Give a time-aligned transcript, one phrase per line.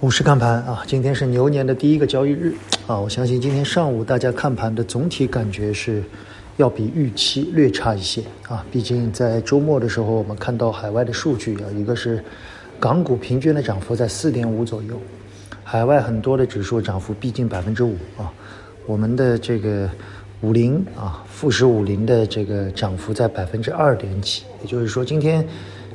[0.00, 2.54] 五市看盘啊，今天是牛年的第一个交易日
[2.86, 6.04] 啊，我相信今天上午大家看盘的总体感觉是
[6.56, 8.64] 要比预期略差一些啊。
[8.70, 12.22] 毕竟在周末的时候，我们看到海外的数据啊，一个是
[12.78, 14.96] 港股平均的涨幅在四点五左右，
[15.64, 18.32] 海外很多的指数涨幅逼近百分之五啊。
[18.86, 19.90] 我们的这个
[20.42, 25.44] 五零啊，富时五零的这个涨幅在百分之二点几，也就是说今天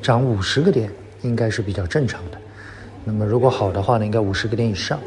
[0.01, 0.91] 涨五十个点
[1.21, 2.37] 应该是比较正常的。
[3.05, 4.99] 那么如果好的话呢，应该五十个点以上。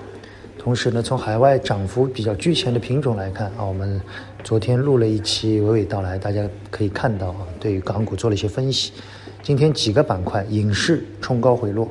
[0.58, 4.00] 同时呢，从海外涨幅比较居前的品种来看啊，我们
[4.42, 8.92] 昨天录了一期娓娓道来，大家可以看到啊，对于港股做了一些分析。
[9.44, 11.88] 今天几个板块，影视冲高回落，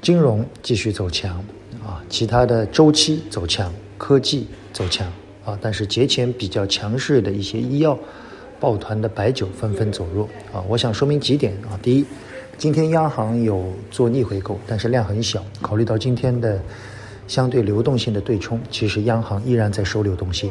[0.00, 1.36] 金融继续走强
[1.84, 5.12] 啊，其他的周期走强，科技走强
[5.44, 7.98] 啊，但是节前比较强势的一些医药、
[8.60, 10.62] 抱团的白酒纷纷走弱啊。
[10.68, 12.06] 我想说明几点啊，第一。
[12.56, 15.44] 今天央行有做逆回购，但是量很小。
[15.60, 16.60] 考虑到今天的
[17.26, 20.50] 相对流动性的对冲，其实央行依然在收流动性。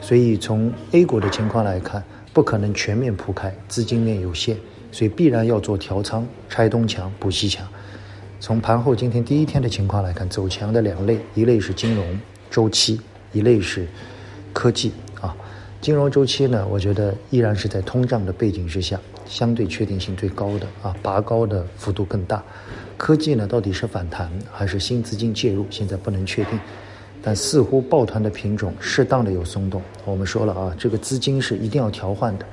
[0.00, 4.56] 所以从 A 股的情况来看，不可能全面铺开，资金面有限，
[4.90, 7.66] 所以必然要做调仓，拆东墙补西墙。
[8.40, 12.04] 从盘后今天第一天的情况来看，走强的两类，一类是金融
[12.50, 13.00] 周期，
[13.32, 13.86] 一类是
[14.52, 14.92] 科技。
[15.84, 18.98] 金融周期呢，我觉得依然是在通胀的背景之下。
[19.26, 22.42] 相对确定性最高的啊，拔高的幅度更大。
[22.96, 25.66] 科技呢，到底是反弹还是新资金介入？
[25.68, 26.58] 现在不能确定。
[27.22, 29.82] 但似乎抱团的品种适当的有松动。
[30.06, 32.46] 我们说了啊，这个资金是一定要调换的。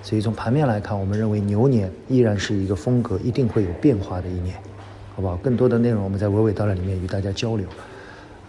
[0.00, 4.54] 所以从盘面来看，我们认为牛年依然是一个风格一定会有变化的一年，
[5.16, 5.34] 好不好？
[5.38, 7.66] 更多的内容我们在娓娓道来里面与大家交流。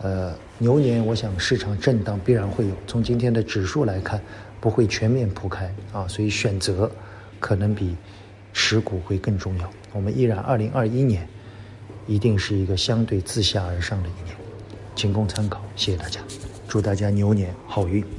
[0.02, 2.74] 呃，牛年我想市场震荡必然会有。
[2.86, 4.22] 从今天的指数来看，
[4.60, 6.92] 不会全面铺开啊，所以选择。
[7.40, 7.96] 可能比
[8.52, 9.72] 持股会更重要。
[9.94, 11.30] 我们依然，二零二一年
[12.08, 14.36] 一定是一个相对自下而上的一年，
[14.96, 15.62] 仅供参考。
[15.76, 16.20] 谢谢大家，
[16.68, 18.04] 祝大家牛年好运。